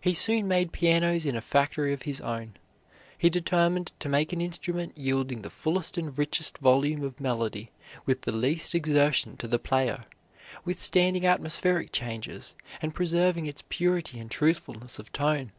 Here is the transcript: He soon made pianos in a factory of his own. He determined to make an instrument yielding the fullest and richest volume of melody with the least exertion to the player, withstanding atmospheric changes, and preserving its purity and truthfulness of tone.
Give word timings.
He 0.00 0.14
soon 0.14 0.46
made 0.46 0.70
pianos 0.70 1.26
in 1.26 1.34
a 1.34 1.40
factory 1.40 1.92
of 1.92 2.02
his 2.02 2.20
own. 2.20 2.54
He 3.18 3.28
determined 3.28 3.90
to 3.98 4.08
make 4.08 4.32
an 4.32 4.40
instrument 4.40 4.96
yielding 4.96 5.42
the 5.42 5.50
fullest 5.50 5.98
and 5.98 6.16
richest 6.16 6.58
volume 6.58 7.02
of 7.02 7.18
melody 7.20 7.72
with 8.06 8.20
the 8.22 8.30
least 8.30 8.72
exertion 8.72 9.36
to 9.38 9.48
the 9.48 9.58
player, 9.58 10.04
withstanding 10.64 11.26
atmospheric 11.26 11.90
changes, 11.90 12.54
and 12.80 12.94
preserving 12.94 13.46
its 13.46 13.64
purity 13.68 14.20
and 14.20 14.30
truthfulness 14.30 15.00
of 15.00 15.10
tone. 15.10 15.50